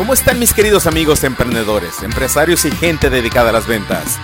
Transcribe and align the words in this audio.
¿Cómo 0.00 0.14
están 0.14 0.38
mis 0.38 0.54
queridos 0.54 0.86
amigos 0.86 1.24
emprendedores, 1.24 2.02
empresarios 2.02 2.64
y 2.64 2.70
gente 2.70 3.10
dedicada 3.10 3.50
a 3.50 3.52
las 3.52 3.68
ventas? 3.68 4.18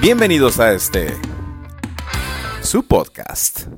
Bienvenidos 0.00 0.58
a 0.58 0.72
este, 0.72 1.16
su 2.60 2.82
podcast. 2.82 3.68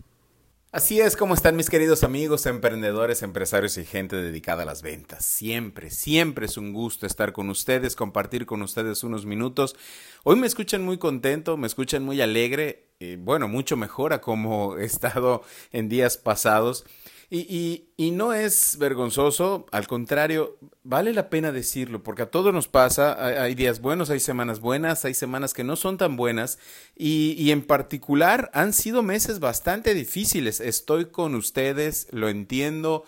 Así 0.73 1.03
es 1.03 1.19
como 1.19 1.35
están 1.35 1.55
mis 1.55 1.69
queridos 1.69 2.03
amigos, 2.03 2.47
emprendedores, 2.47 3.23
empresarios 3.23 3.77
y 3.77 3.85
gente 3.85 4.17
dedicada 4.17 4.63
a 4.63 4.65
las 4.65 4.81
ventas. 4.81 5.27
Siempre, 5.27 5.91
siempre 5.91 6.47
es 6.47 6.57
un 6.57 6.73
gusto 6.73 7.05
estar 7.05 7.35
con 7.35 7.51
ustedes, 7.51 7.95
compartir 7.95 8.47
con 8.47 8.63
ustedes 8.63 9.05
unos 9.05 9.27
minutos. 9.27 9.77
Hoy 10.23 10.37
me 10.37 10.47
escuchan 10.47 10.83
muy 10.83 10.97
contento, 10.97 11.59
me 11.59 11.67
escuchan 11.67 12.05
muy 12.05 12.23
alegre, 12.23 12.89
y 12.99 13.17
bueno, 13.17 13.49
mucho 13.49 13.77
mejor 13.77 14.15
a 14.15 14.23
como 14.23 14.79
he 14.79 14.87
estado 14.87 15.43
en 15.73 15.91
días 15.91 16.17
pasados. 16.17 16.87
Y, 17.31 17.89
no 18.13 18.33
es 18.33 18.77
vergonzoso, 18.79 19.67
al 19.73 19.87
contrario, 19.87 20.59
vale 20.83 21.13
la 21.13 21.31
pena 21.31 21.53
decirlo, 21.53 22.03
porque 22.03 22.23
a 22.23 22.31
todos 22.31 22.53
nos 22.53 22.69
pasa, 22.69 23.43
hay, 23.43 23.55
días 23.55 23.81
buenos, 23.81 24.11
hay 24.11 24.21
semanas 24.21 24.61
buenas, 24.61 25.05
hay 25.05 25.15
semanas 25.15 25.55
que 25.55 25.65
no 25.65 25.77
son 25.77 25.97
tan 25.97 26.17
buenas, 26.17 26.59
y, 26.97 27.51
en 27.51 27.63
particular 27.63 28.51
han 28.55 28.73
sido 28.73 29.03
meses 29.03 29.41
bastante 29.41 29.95
difíciles. 29.95 30.61
Estoy 30.61 31.07
con 31.07 31.35
ustedes, 31.35 32.09
lo 32.11 32.29
entiendo, 32.29 33.05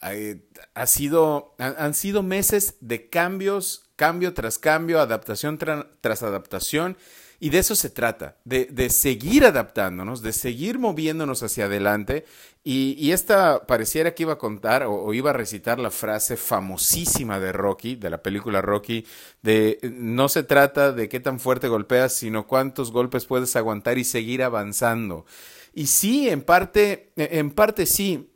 ha 0.00 0.86
sido, 0.86 1.54
han 1.58 1.94
sido 1.94 2.22
meses 2.22 2.76
de 2.80 3.08
cambios, 3.08 3.87
cambio 3.98 4.32
tras 4.32 4.58
cambio, 4.58 5.00
adaptación 5.00 5.58
tras 5.58 6.22
adaptación. 6.22 6.96
Y 7.40 7.50
de 7.50 7.58
eso 7.58 7.76
se 7.76 7.90
trata, 7.90 8.36
de, 8.44 8.90
seguir 8.90 9.44
adaptándonos, 9.44 10.22
de 10.22 10.32
seguir 10.32 10.78
moviéndonos 10.78 11.42
hacia 11.42 11.66
adelante. 11.66 12.24
Y, 12.64 13.12
esta 13.12 13.64
pareciera 13.66 14.12
que 14.14 14.24
iba 14.24 14.32
a 14.34 14.38
contar 14.38 14.84
o, 14.84 15.14
iba 15.14 15.30
a 15.30 15.34
recitar 15.34 15.78
la 15.78 15.90
frase 15.90 16.36
famosísima 16.36 17.38
de 17.38 17.52
Rocky, 17.52 17.94
de 17.94 18.10
la 18.10 18.22
película 18.22 18.60
Rocky, 18.60 19.06
de 19.42 19.78
no 19.82 20.28
se 20.28 20.42
trata 20.42 20.90
de 20.92 21.08
qué 21.08 21.20
tan 21.20 21.38
fuerte 21.38 21.68
golpeas, 21.68 22.12
sino 22.12 22.46
cuántos 22.46 22.90
golpes 22.90 23.26
puedes 23.26 23.54
aguantar 23.54 23.98
y 23.98 24.04
seguir 24.04 24.42
avanzando. 24.42 25.24
Y 25.72 25.86
sí, 25.86 26.28
en 26.28 26.42
parte, 26.42 27.12
en 27.14 27.52
parte 27.52 27.86
sí, 27.86 28.30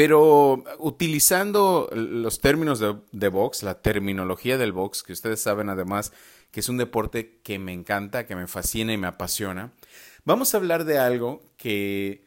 pero 0.00 0.64
utilizando 0.78 1.90
los 1.92 2.40
términos 2.40 2.80
de, 3.12 3.28
box, 3.28 3.62
la 3.62 3.82
terminología 3.82 4.56
del 4.56 4.72
box, 4.72 5.02
que 5.02 5.12
ustedes 5.12 5.42
saben 5.42 5.68
además 5.68 6.10
que 6.50 6.60
es 6.60 6.70
un 6.70 6.78
deporte 6.78 7.38
que 7.42 7.58
me 7.58 7.74
encanta, 7.74 8.26
que 8.26 8.34
me 8.34 8.46
fascina 8.46 8.94
y 8.94 8.96
me 8.96 9.08
apasiona, 9.08 9.74
vamos 10.24 10.54
a 10.54 10.56
hablar 10.56 10.86
de 10.86 10.96
algo 10.96 11.42
que, 11.58 12.24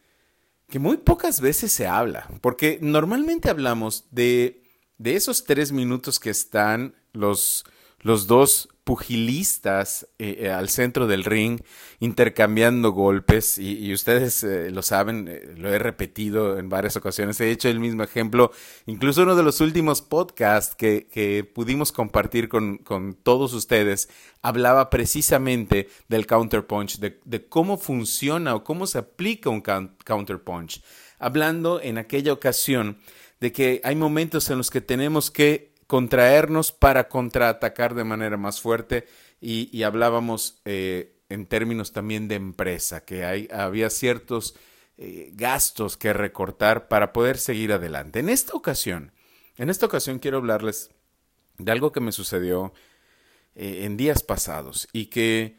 que 0.69 0.77
muy 0.77 0.97
pocas 0.97 1.41
veces 1.41 1.71
se 1.71 1.87
habla, 1.87 2.29
porque 2.41 2.77
normalmente 2.79 3.49
hablamos 3.49 4.05
de, 4.11 4.61
de 4.99 5.15
esos 5.15 5.43
tres 5.43 5.71
minutos 5.71 6.19
que 6.19 6.29
están 6.29 6.93
los, 7.11 7.65
los 8.03 8.27
dos 8.27 8.69
pugilistas 8.83 10.09
eh, 10.19 10.39
eh, 10.41 10.51
al 10.51 10.67
centro 10.67 11.07
del 11.07 11.23
ring 11.23 11.61
intercambiando 11.99 12.91
golpes 12.91 13.57
y, 13.57 13.93
ustedes 13.93 14.43
eh, 14.43 14.71
lo 14.71 14.81
saben, 14.81 15.55
lo 15.55 15.73
he 15.73 15.79
repetido 15.79 16.59
en 16.59 16.67
varias 16.67 16.97
ocasiones, 16.97 17.39
he 17.39 17.49
hecho 17.49 17.69
el 17.69 17.79
mismo 17.79 18.03
ejemplo, 18.03 18.51
incluso 18.85 19.23
uno 19.23 19.35
de 19.37 19.43
los 19.43 19.61
últimos 19.61 20.01
podcasts 20.01 20.75
que, 20.75 21.07
que 21.07 21.45
pudimos 21.45 21.93
compartir 21.93 22.49
con, 22.49 22.77
con, 22.77 23.13
todos 23.13 23.53
ustedes 23.53 24.09
hablaba 24.41 24.89
precisamente 24.89 25.87
del 26.09 26.27
counterpunch, 26.27 26.97
de, 26.97 27.21
de 27.23 27.47
cómo 27.47 27.77
funciona 27.77 28.53
o 28.53 28.65
cómo 28.65 28.85
se 28.85 28.97
aplica 28.97 29.49
un 29.49 29.61
counterpunch, 29.61 30.81
hablando 31.19 31.79
en 31.81 31.97
aquella 31.97 32.33
ocasión 32.33 32.97
de 33.39 33.53
que 33.53 33.81
hay 33.85 33.95
momentos 33.95 34.49
en 34.49 34.57
los 34.57 34.69
que 34.69 34.81
tenemos 34.81 35.31
que 35.31 35.72
contraernos 35.87 36.71
para 36.71 37.07
contraatacar 37.07 37.95
de 37.95 38.03
manera 38.03 38.37
más 38.37 38.61
fuerte 38.61 39.07
y, 39.41 39.83
hablábamos 39.83 40.61
eh, 40.65 41.17
en 41.29 41.45
términos 41.45 41.91
también 41.91 42.27
de 42.27 42.35
empresa, 42.35 43.03
que 43.03 43.47
había 43.51 43.89
ciertos 43.89 44.55
eh, 44.97 45.31
gastos 45.33 45.97
que 45.97 46.13
recortar 46.13 46.87
para 46.87 47.11
poder 47.11 47.37
seguir 47.37 47.73
adelante. 47.73 48.19
En 48.19 48.29
esta 48.29 48.53
ocasión, 48.53 49.11
en 49.57 49.69
esta 49.69 49.85
ocasión 49.85 50.19
quiero 50.19 50.37
hablarles 50.37 50.91
de 51.57 51.71
algo 51.71 51.91
que 51.91 51.99
me 51.99 52.11
sucedió 52.11 52.73
eh, 53.55 53.81
en 53.83 53.97
días 53.97 54.23
pasados 54.23 54.87
y 54.93 55.07
que 55.07 55.57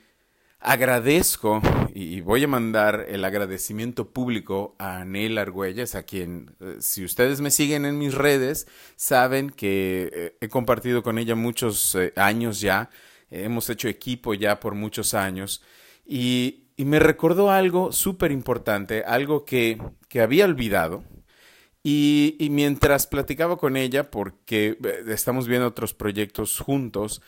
Agradezco 0.66 1.60
y 1.92 2.22
voy 2.22 2.42
a 2.42 2.48
mandar 2.48 3.04
el 3.10 3.22
agradecimiento 3.26 4.08
público 4.14 4.74
a 4.78 5.02
Anel 5.02 5.36
Argüelles, 5.36 5.94
a 5.94 6.04
quien, 6.04 6.56
eh, 6.58 6.76
si 6.80 7.04
ustedes 7.04 7.42
me 7.42 7.50
siguen 7.50 7.84
en 7.84 7.98
mis 7.98 8.14
redes, 8.14 8.66
saben 8.96 9.50
que 9.50 10.10
eh, 10.10 10.36
he 10.40 10.48
compartido 10.48 11.02
con 11.02 11.18
ella 11.18 11.34
muchos 11.34 11.94
eh, 11.96 12.14
años 12.16 12.62
ya, 12.62 12.88
hemos 13.30 13.68
hecho 13.68 13.88
equipo 13.88 14.32
ya 14.32 14.58
por 14.58 14.74
muchos 14.74 15.12
años 15.12 15.62
y, 16.06 16.62
me 16.78 16.98
recordó 16.98 17.50
algo 17.50 17.92
súper 17.92 18.32
importante, 18.32 19.04
algo 19.06 19.44
que, 19.44 19.78
que 20.08 20.22
había 20.22 20.46
olvidado. 20.46 21.04
Y 21.84 22.48
mientras 22.50 23.06
platicaba 23.06 23.58
con 23.58 23.76
ella, 23.76 24.10
porque 24.10 24.76
estamos 25.06 25.46
viendo 25.46 25.68
otros 25.68 25.94
proyectos 25.94 26.58
juntos, 26.58 27.22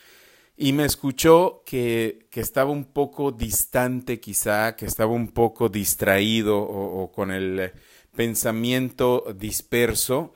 y 0.57 0.73
me 0.73 0.85
escuchó 0.85 1.61
que, 1.65 2.27
estaba 2.33 2.71
un 2.71 2.85
poco 2.85 3.31
distante 3.31 4.19
quizá, 4.19 4.75
que 4.75 4.87
estaba 4.87 5.11
un 5.11 5.29
poco 5.29 5.69
distraído 5.69 6.59
o, 6.59 7.11
con 7.11 7.31
el 7.31 7.71
pensamiento 8.15 9.35
disperso. 9.35 10.33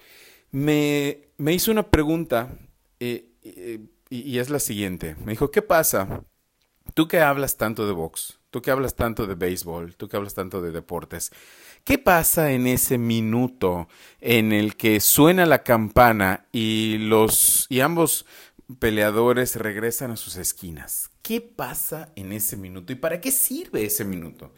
Me, 0.52 1.32
hizo 1.40 1.72
una 1.72 1.90
pregunta 1.90 2.56
eh, 3.00 3.32
eh, 3.44 3.80
y, 4.10 4.38
es 4.38 4.52
la 4.52 4.60
siguiente. 4.60 5.16
Me 5.26 5.32
dijo, 5.32 5.50
¿qué 5.50 5.64
pasa? 5.64 6.24
Tú 6.94 7.08
que 7.08 7.20
hablas 7.20 7.58
tanto 7.58 7.88
de 7.88 7.94
box, 7.94 8.40
tú 8.52 8.62
que 8.62 8.70
hablas 8.70 8.96
tanto 8.96 9.26
de 9.26 9.36
béisbol, 9.36 9.96
tú 9.96 10.08
que 10.08 10.18
hablas 10.18 10.36
tanto 10.36 10.62
de 10.62 10.72
deportes, 10.72 11.32
¿qué 11.84 11.98
pasa 11.98 12.52
en 12.52 12.68
ese 12.68 12.98
minuto 12.98 13.88
en 14.20 14.52
el 14.52 14.76
que 14.76 15.00
suena 15.00 15.46
la 15.46 15.64
campana 15.64 16.46
y 16.52 16.98
los 17.00 17.66
y 17.70 17.80
ambos 17.80 18.26
peleadores 18.80 19.56
regresan 19.56 20.12
a 20.12 20.18
sus 20.18 20.38
esquinas. 20.38 21.12
¿Qué 21.22 21.42
pasa 21.42 22.12
en 22.16 22.32
ese 22.34 22.58
minuto 22.58 22.94
y 22.94 22.96
para 22.96 23.22
qué 23.22 23.32
sirve 23.32 23.86
ese 23.86 24.06
minuto? 24.06 24.54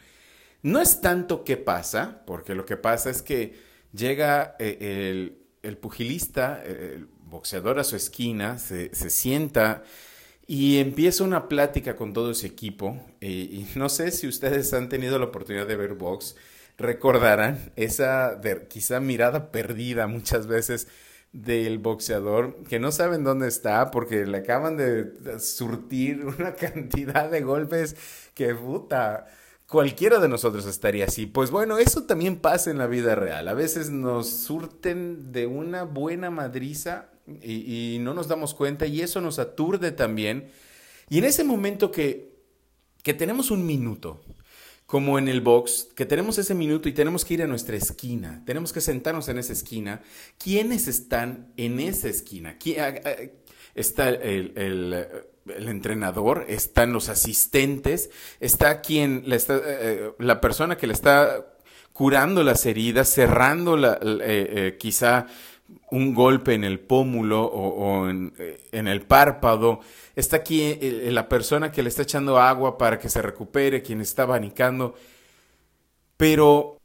No 0.62 0.80
es 0.80 1.00
tanto 1.00 1.44
qué 1.44 1.56
pasa, 1.56 2.22
porque 2.26 2.54
lo 2.54 2.64
que 2.64 2.76
pasa 2.76 3.10
es 3.10 3.22
que 3.22 3.54
llega 3.92 4.56
eh, 4.58 5.36
el, 5.62 5.76
pugilista, 5.76 6.62
el 6.64 7.06
boxeador 7.26 7.78
a 7.78 7.84
su 7.84 7.96
esquina, 7.96 8.58
se, 8.58 8.88
sienta 9.10 9.84
y 10.46 10.78
empieza 10.78 11.24
una 11.24 11.48
plática 11.48 11.96
con 11.96 12.12
todo 12.12 12.30
ese 12.30 12.46
equipo. 12.46 12.98
Y, 13.20 13.66
no 13.74 13.88
sé 13.88 14.10
si 14.10 14.26
ustedes 14.26 14.72
han 14.72 14.88
tenido 14.88 15.18
la 15.18 15.26
oportunidad 15.26 15.66
de 15.66 15.76
ver 15.76 15.94
box, 15.94 16.36
recordarán 16.78 17.72
esa 17.76 18.40
quizá 18.68 19.00
mirada 19.00 19.50
perdida 19.52 20.06
muchas 20.06 20.46
veces 20.46 20.88
del 21.32 21.78
boxeador 21.78 22.62
que 22.68 22.78
no 22.78 22.92
saben 22.92 23.24
dónde 23.24 23.48
está 23.48 23.90
porque 23.90 24.24
le 24.24 24.38
acaban 24.38 24.76
de 24.76 25.38
surtir 25.40 26.24
una 26.38 26.54
cantidad 26.54 27.30
de 27.30 27.42
golpes 27.42 27.96
que 28.34 28.54
puta. 28.54 29.26
Cualquiera 29.66 30.20
de 30.20 30.28
nosotros 30.28 30.66
estaría 30.66 31.06
así. 31.06 31.26
Pues 31.26 31.50
bueno, 31.50 31.78
eso 31.78 32.04
también 32.04 32.36
pasa 32.36 32.70
en 32.70 32.78
la 32.78 32.86
vida 32.86 33.14
real. 33.14 33.48
A 33.48 33.54
veces 33.54 33.90
nos 33.90 34.28
surten 34.28 35.32
de 35.32 35.46
una 35.46 35.84
buena 35.84 36.30
madriza 36.30 37.08
y, 37.26 37.94
y 37.94 37.98
no 37.98 38.12
nos 38.12 38.28
damos 38.28 38.54
cuenta 38.54 38.86
y 38.86 39.00
eso 39.00 39.20
nos 39.20 39.38
aturde 39.38 39.90
también. 39.90 40.50
Y 41.08 41.18
en 41.18 41.24
ese 41.24 41.44
momento 41.44 41.90
que, 41.90 42.34
que 43.02 43.14
tenemos 43.14 43.50
un 43.50 43.66
minuto, 43.66 44.20
como 44.94 45.18
en 45.18 45.26
el 45.26 45.40
box, 45.40 45.88
que 45.96 46.06
tenemos 46.06 46.38
ese 46.38 46.54
minuto 46.54 46.88
y 46.88 46.92
tenemos 46.92 47.24
que 47.24 47.34
ir 47.34 47.42
a 47.42 47.48
nuestra 47.48 47.74
esquina, 47.74 48.44
tenemos 48.46 48.72
que 48.72 48.80
sentarnos 48.80 49.28
en 49.28 49.38
esa 49.38 49.52
esquina. 49.52 50.02
¿Quiénes 50.38 50.86
están 50.86 51.52
en 51.56 51.80
esa 51.80 52.08
esquina? 52.08 52.56
Está 53.74 54.08
el, 54.10 54.94
entrenador, 55.46 56.46
están 56.46 56.92
los 56.92 57.08
asistentes, 57.08 58.10
está 58.38 58.82
quien, 58.82 59.24
está, 59.32 59.60
eh, 59.66 60.12
la 60.20 60.40
persona 60.40 60.76
que 60.76 60.86
le 60.86 60.92
está 60.92 61.44
curando 61.92 62.44
las 62.44 62.64
heridas, 62.64 63.08
cerrando 63.08 63.76
la, 63.76 63.94
eh, 63.94 63.98
eh, 64.22 64.76
quizá 64.78 65.26
un 65.90 66.14
golpe 66.14 66.54
en 66.54 66.64
el 66.64 66.80
pómulo 66.80 67.44
o, 67.44 68.08
eh, 68.08 68.60
en, 68.72 68.88
el 68.88 69.02
párpado. 69.02 69.80
Está 70.16 70.36
aquí 70.38 70.62
eh, 70.62 71.08
la 71.10 71.28
persona 71.28 71.72
que 71.72 71.82
le 71.82 71.88
está 71.88 72.02
echando 72.02 72.38
agua 72.38 72.78
para 72.78 72.98
que 72.98 73.08
se 73.08 73.22
recupere, 73.22 73.82
quien 73.82 74.00
está 74.00 74.24
abanicando. 74.24 74.94
Pero, 76.16 76.78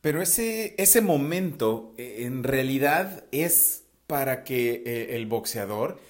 pero 0.00 0.22
ese, 0.22 0.74
ese 0.78 1.00
momento 1.00 1.94
eh, 1.98 2.18
en 2.20 2.44
realidad 2.44 3.24
es 3.32 3.84
para 4.06 4.42
que 4.42 5.08
el 5.10 5.26
boxeador 5.26 6.00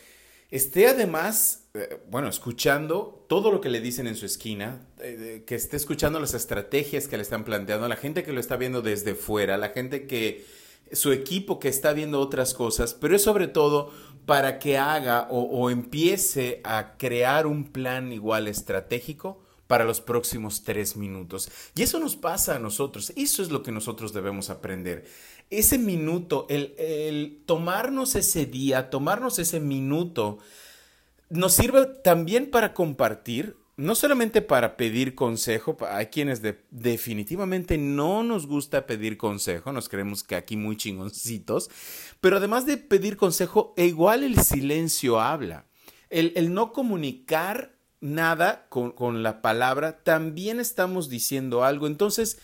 esté 0.51 0.87
además, 0.87 1.67
bueno, 2.11 2.29
escuchando 2.29 3.27
todo 3.29 3.53
lo 3.53 3.61
que 3.61 3.69
le 3.69 3.83
dicen 3.83 4.07
en 4.07 4.17
su 4.17 4.25
esquina, 4.25 4.87
que 4.97 5.55
esté 5.55 5.77
escuchando 5.77 6.19
las 6.19 6.33
estrategias 6.33 7.09
que 7.09 7.19
le 7.19 7.23
están 7.23 7.45
planteando, 7.45 7.87
la 7.89 7.97
gente 7.97 8.23
que 8.23 8.33
lo 8.33 8.41
está 8.41 8.57
viendo 8.57 8.81
desde 8.81 9.15
fuera, 9.15 9.59
la 9.59 9.69
gente 9.69 10.07
que 10.07 10.47
su 10.93 11.13
equipo 11.13 11.59
que 11.59 11.69
está 11.69 11.93
viendo 11.93 12.21
otras 12.21 12.55
cosas, 12.55 12.95
pero 12.95 13.15
es 13.17 13.23
sobre 13.23 13.49
todo 13.49 13.93
para 14.27 14.59
que 14.59 14.79
haga 14.79 15.27
o, 15.31 15.71
empiece 15.71 16.61
a 16.63 16.97
crear 16.97 17.47
un 17.47 17.73
plan 17.73 18.13
igual 18.13 18.49
estratégico 18.49 19.43
para 19.67 19.85
los 19.85 20.01
próximos 20.01 20.63
tres 20.63 20.97
minutos. 20.97 21.51
Y 21.75 21.83
eso 21.83 21.99
nos 21.99 22.17
pasa 22.17 22.57
a 22.57 22.59
nosotros, 22.59 23.13
eso 23.17 23.43
es 23.43 23.51
lo 23.51 23.63
que 23.63 23.73
nosotros 23.73 24.13
debemos 24.13 24.51
aprender. 24.51 25.05
Ese 25.49 25.79
minuto, 25.79 26.47
el, 26.49 27.43
tomarnos 27.47 28.15
ese 28.15 28.47
día, 28.47 28.91
tomarnos 28.91 29.39
ese 29.39 29.59
minuto, 29.59 30.39
nos 31.29 31.55
sirve 31.55 31.87
también 31.87 32.51
para 32.51 32.75
compartir, 32.75 33.57
no 33.81 33.95
solamente 33.95 34.43
para 34.43 34.77
pedir 34.77 35.15
consejo, 35.15 35.77
hay 35.89 36.07
quienes 36.07 36.43
definitivamente 36.71 37.79
no 37.79 38.23
nos 38.23 38.47
gusta 38.47 38.87
pedir 38.87 39.17
consejo, 39.17 39.73
nos 39.73 39.89
creemos 39.89 40.23
que 40.23 40.37
aquí 40.37 40.57
muy 40.57 40.77
chingoncitos, 40.77 41.71
pero 42.21 42.37
además 42.37 42.67
de 42.67 42.77
pedir 42.77 43.17
consejo, 43.17 43.75
e 43.77 43.87
igual 43.87 44.23
el 44.23 44.39
silencio 44.41 45.21
habla. 45.21 45.67
El, 46.11 46.33
el 46.37 46.53
no 46.53 46.73
comunicar 46.73 47.73
nada 48.01 48.67
con, 48.69 49.23
la 49.23 49.43
palabra, 49.43 50.03
también 50.03 50.61
estamos 50.61 51.09
diciendo 51.09 51.65
algo. 51.65 51.87
Entonces, 51.87 52.39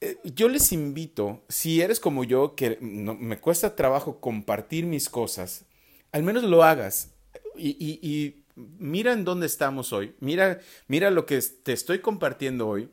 eh, 0.00 0.16
yo 0.24 0.48
les 0.48 0.72
invito, 0.72 1.42
si 1.48 1.80
eres 1.80 2.00
como 2.00 2.24
yo, 2.24 2.54
que 2.54 2.78
me 2.80 3.38
cuesta 3.38 3.76
trabajo 3.76 4.20
compartir 4.20 4.86
mis 4.86 5.08
cosas, 5.08 5.64
al 6.12 6.22
menos 6.22 6.44
lo 6.44 6.62
hagas. 6.62 7.10
Y, 7.56 8.44
mira 8.78 9.12
en 9.12 9.24
dónde 9.24 9.46
estamos 9.46 9.92
hoy. 9.92 10.14
Mira, 10.20 10.60
mira 10.88 11.10
lo 11.10 11.26
que 11.26 11.40
te 11.40 11.72
estoy 11.72 12.00
compartiendo 12.00 12.68
hoy. 12.68 12.90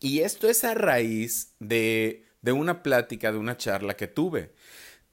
Y 0.00 0.20
esto 0.20 0.48
es 0.48 0.64
a 0.64 0.74
raíz 0.74 1.54
de, 1.60 2.26
de 2.42 2.52
una 2.52 2.82
plática, 2.82 3.32
de 3.32 3.38
una 3.38 3.56
charla 3.56 3.96
que 3.96 4.08
tuve. 4.08 4.52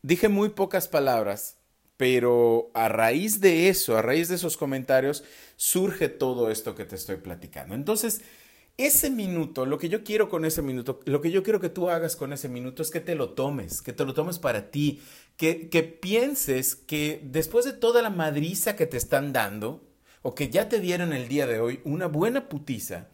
Dije 0.01 0.29
muy 0.29 0.49
pocas 0.49 0.87
palabras, 0.87 1.57
pero 1.97 2.71
a 2.73 2.89
raíz 2.89 3.41
de 3.41 3.69
eso, 3.69 3.97
a 3.97 4.01
raíz 4.01 4.29
de 4.29 4.35
esos 4.35 4.57
comentarios, 4.57 5.23
surge 5.57 6.09
todo 6.09 6.49
esto 6.49 6.73
que 6.75 6.85
te 6.85 6.95
estoy 6.95 7.17
platicando. 7.17 7.75
Entonces, 7.75 8.21
ese 8.79 9.09
minuto, 9.09 9.65
lo 9.65 9.77
que 9.77 9.89
yo 9.89 10.05
quiero 10.05 10.29
con 10.29 10.45
ese 10.45 10.61
minuto, 10.61 11.01
lo 11.05 11.19
que 11.19 11.31
yo 11.31 11.43
quiero 11.43 11.59
que 11.59 11.69
tú 11.69 11.89
hagas 11.89 12.15
con 12.15 12.31
ese 12.31 12.47
minuto 12.47 12.81
es 12.81 12.91
que 12.91 13.01
te 13.01 13.13
lo 13.13 13.31
tomes, 13.31 13.81
que 13.81 13.91
te 13.91 14.05
lo 14.05 14.13
tomes 14.13 14.39
para 14.39 14.71
ti, 14.71 15.01
que, 15.35 15.69
que 15.69 15.83
pienses 15.83 16.75
que 16.75 17.21
después 17.23 17.65
de 17.65 17.73
toda 17.73 18.01
la 18.01 18.09
madriza 18.09 18.77
que 18.77 18.87
te 18.87 18.95
están 18.95 19.33
dando, 19.33 19.85
o 20.21 20.33
que 20.33 20.49
ya 20.49 20.69
te 20.69 20.79
dieron 20.79 21.13
el 21.13 21.27
día 21.27 21.45
de 21.45 21.59
hoy 21.59 21.81
una 21.83 22.07
buena 22.07 22.47
putiza, 22.47 23.09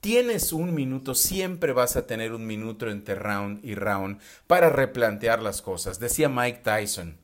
tienes 0.00 0.52
un 0.52 0.74
minuto, 0.74 1.14
siempre 1.14 1.72
vas 1.72 1.96
a 1.96 2.06
tener 2.06 2.32
un 2.32 2.46
minuto 2.46 2.88
entre 2.88 3.14
round 3.16 3.64
y 3.64 3.74
round 3.74 4.20
para 4.46 4.70
replantear 4.70 5.42
las 5.42 5.60
cosas. 5.60 6.00
Decía 6.00 6.28
Mike 6.28 6.60
Tyson, 6.64 7.19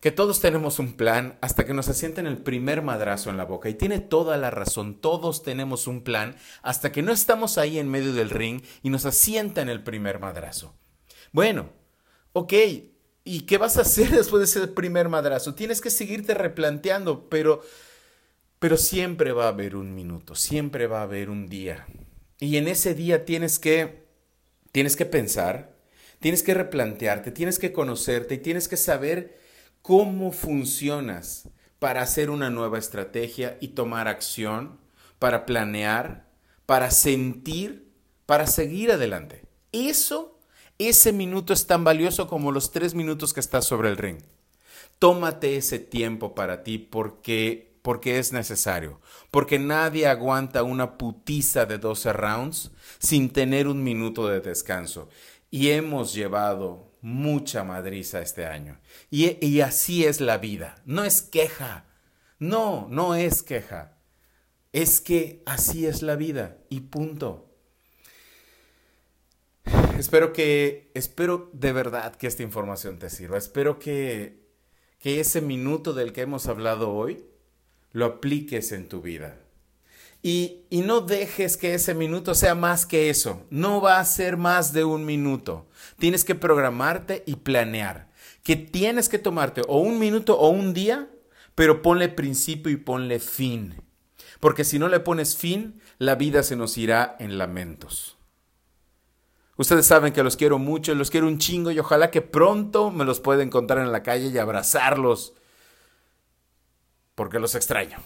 que 0.00 0.10
todos 0.10 0.40
tenemos 0.40 0.78
un 0.78 0.94
plan 0.94 1.38
hasta 1.42 1.66
que 1.66 1.74
nos 1.74 1.88
asienten 1.88 2.26
el 2.26 2.38
primer 2.38 2.82
madrazo 2.82 3.28
en 3.28 3.36
la 3.36 3.44
boca. 3.44 3.68
Y 3.68 3.74
tiene 3.74 4.00
toda 4.00 4.38
la 4.38 4.50
razón, 4.50 4.98
todos 4.98 5.42
tenemos 5.42 5.86
un 5.86 6.02
plan 6.02 6.36
hasta 6.62 6.90
que 6.90 7.02
no 7.02 7.12
estamos 7.12 7.58
ahí 7.58 7.78
en 7.78 7.88
medio 7.88 8.14
del 8.14 8.30
ring 8.30 8.62
y 8.82 8.88
nos 8.88 9.04
asientan 9.04 9.68
el 9.68 9.82
primer 9.82 10.18
madrazo. 10.18 10.74
Bueno, 11.32 11.70
ok, 12.32 12.52
¿y 13.24 13.42
qué 13.42 13.58
vas 13.58 13.76
a 13.76 13.82
hacer 13.82 14.10
después 14.16 14.40
de 14.40 14.60
ese 14.60 14.68
primer 14.68 15.10
madrazo? 15.10 15.54
Tienes 15.54 15.82
que 15.82 15.90
seguirte 15.90 16.32
replanteando, 16.32 17.28
pero, 17.28 17.60
pero 18.58 18.78
siempre 18.78 19.32
va 19.32 19.44
a 19.44 19.48
haber 19.48 19.76
un 19.76 19.94
minuto, 19.94 20.34
siempre 20.34 20.86
va 20.86 21.00
a 21.00 21.04
haber 21.04 21.28
un 21.28 21.46
día. 21.46 21.86
Y 22.38 22.56
en 22.56 22.68
ese 22.68 22.94
día 22.94 23.26
tienes 23.26 23.58
que, 23.58 24.06
tienes 24.72 24.96
que 24.96 25.04
pensar, 25.04 25.76
tienes 26.20 26.42
que 26.42 26.54
replantearte, 26.54 27.32
tienes 27.32 27.58
que 27.58 27.74
conocerte 27.74 28.36
y 28.36 28.38
tienes 28.38 28.66
que 28.66 28.78
saber 28.78 29.38
cómo 29.82 30.32
funcionas 30.32 31.48
para 31.78 32.02
hacer 32.02 32.30
una 32.30 32.50
nueva 32.50 32.78
estrategia 32.78 33.56
y 33.60 33.68
tomar 33.68 34.06
acción, 34.06 34.78
para 35.18 35.46
planear, 35.46 36.28
para 36.66 36.90
sentir, 36.90 37.90
para 38.26 38.46
seguir 38.46 38.92
adelante. 38.92 39.44
Eso, 39.72 40.38
ese 40.78 41.12
minuto 41.12 41.52
es 41.52 41.66
tan 41.66 41.84
valioso 41.84 42.28
como 42.28 42.52
los 42.52 42.70
tres 42.70 42.94
minutos 42.94 43.32
que 43.32 43.40
estás 43.40 43.64
sobre 43.64 43.88
el 43.88 43.96
ring. 43.96 44.18
Tómate 44.98 45.56
ese 45.56 45.78
tiempo 45.78 46.34
para 46.34 46.62
ti 46.62 46.78
porque, 46.78 47.78
porque 47.82 48.18
es 48.18 48.32
necesario. 48.32 49.00
Porque 49.30 49.58
nadie 49.58 50.06
aguanta 50.06 50.62
una 50.62 50.98
putiza 50.98 51.64
de 51.64 51.78
12 51.78 52.12
rounds 52.12 52.70
sin 52.98 53.30
tener 53.30 53.66
un 53.66 53.82
minuto 53.82 54.28
de 54.28 54.40
descanso. 54.40 55.08
Y 55.50 55.70
hemos 55.70 56.12
llevado 56.14 56.89
mucha 57.02 57.64
madriza 57.64 58.20
este 58.20 58.46
año. 58.46 58.78
Y, 59.10 59.44
y, 59.44 59.60
así 59.60 60.04
es 60.04 60.20
la 60.20 60.38
vida. 60.38 60.76
No 60.84 61.04
es 61.04 61.22
queja. 61.22 61.86
No, 62.38 62.86
no 62.90 63.14
es 63.14 63.42
queja. 63.42 63.96
Es 64.72 65.00
que 65.00 65.42
así 65.46 65.86
es 65.86 66.02
la 66.02 66.16
vida. 66.16 66.58
Y 66.68 66.80
punto. 66.80 67.48
Espero 69.98 70.32
que, 70.32 70.90
espero 70.94 71.50
de 71.52 71.72
verdad 71.72 72.14
que 72.14 72.26
esta 72.26 72.42
información 72.42 72.98
te 72.98 73.10
sirva. 73.10 73.38
Espero 73.38 73.78
que, 73.78 74.40
que 74.98 75.20
ese 75.20 75.40
minuto 75.40 75.92
del 75.92 76.12
que 76.12 76.22
hemos 76.22 76.46
hablado 76.46 76.92
hoy 76.92 77.24
lo 77.92 78.06
apliques 78.06 78.72
en 78.72 78.88
tu 78.88 79.02
vida. 79.02 79.38
Y, 80.22 80.66
no 80.70 81.00
dejes 81.00 81.56
que 81.56 81.74
ese 81.74 81.94
minuto 81.94 82.34
sea 82.34 82.54
más 82.54 82.84
que 82.86 83.10
eso. 83.10 83.42
No 83.50 83.80
va 83.80 83.98
a 83.98 84.04
ser 84.04 84.36
más 84.36 84.72
de 84.72 84.84
un 84.84 85.04
minuto. 85.04 85.66
Tienes 85.98 86.24
que 86.24 86.34
programarte 86.34 87.22
y 87.26 87.36
planear. 87.36 88.10
Que 88.42 88.56
tienes 88.56 89.08
que 89.08 89.18
tomarte 89.18 89.62
o 89.68 89.78
un 89.78 89.98
minuto 89.98 90.38
o 90.38 90.48
un 90.48 90.74
día, 90.74 91.08
pero 91.54 91.82
ponle 91.82 92.08
principio 92.08 92.70
y 92.70 92.76
ponle 92.76 93.18
fin. 93.18 93.82
Porque 94.40 94.64
si 94.64 94.78
no 94.78 94.88
le 94.88 95.00
pones 95.00 95.36
fin, 95.36 95.80
la 95.98 96.14
vida 96.14 96.42
se 96.42 96.56
nos 96.56 96.76
irá 96.78 97.16
en 97.18 97.38
lamentos. 97.38 98.16
Ustedes 99.56 99.86
saben 99.86 100.14
que 100.14 100.22
los 100.22 100.36
quiero 100.36 100.58
mucho, 100.58 100.94
los 100.94 101.10
quiero 101.10 101.26
un 101.26 101.38
chingo 101.38 101.70
y 101.70 101.78
ojalá 101.78 102.10
que 102.10 102.22
pronto 102.22 102.90
me 102.90 103.04
los 103.04 103.20
pueda 103.20 103.42
encontrar 103.42 103.84
en 103.84 103.92
la 103.92 104.02
calle 104.02 104.28
y 104.28 104.38
abrazarlos. 104.38 105.34
Porque 107.14 107.38
los 107.38 107.54
extraño. 107.54 107.98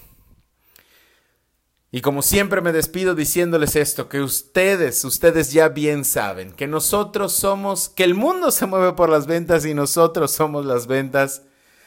Y 1.95 2.01
como 2.01 2.23
siempre 2.23 2.61
me 2.61 2.73
despido 2.73 3.15
diciéndoles 3.15 3.77
esto, 3.77 4.09
que 4.09 4.21
ustedes, 4.21 5.05
ustedes 5.05 5.53
ya 5.53 5.69
bien 5.69 6.05
saben, 6.05 6.51
que 6.51 6.67
nosotros 6.67 7.33
somos, 7.33 7.89
que 7.89 8.03
el 8.03 8.17
mundo 8.17 8.51
se 8.51 8.67
mueve 8.67 8.95
por 8.95 9.09
las 9.09 9.29
ventas 9.29 9.65
y 9.65 9.75
nosotros 9.75 10.33
somos 10.33 10.67
las 10.67 10.89
ventas. 10.89 11.45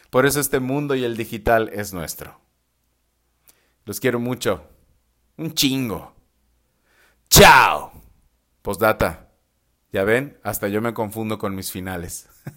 Por 0.10 0.26
eso 0.26 0.40
este 0.40 0.62
mundo 0.62 0.96
y 0.96 1.04
el 1.04 1.18
digital 1.18 1.70
es 1.74 1.94
nuestro. 1.94 2.40
Los 3.84 4.00
quiero 4.00 4.18
mucho. 4.22 4.64
Un 5.36 5.54
chingo. 5.54 6.16
Chao. 7.30 7.92
Postdata. 8.62 9.28
Ya 9.92 10.06
ven, 10.06 10.40
hasta 10.42 10.70
yo 10.70 10.82
me 10.82 10.94
confundo 10.94 11.38
con 11.38 11.54
mis 11.54 11.70
finales. 11.70 12.30